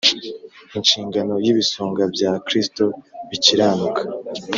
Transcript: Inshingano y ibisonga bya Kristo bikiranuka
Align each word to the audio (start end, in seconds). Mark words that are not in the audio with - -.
Inshingano 0.77 1.33
y 1.43 1.47
ibisonga 1.51 2.03
bya 2.13 2.31
Kristo 2.47 2.83
bikiranuka 3.29 4.01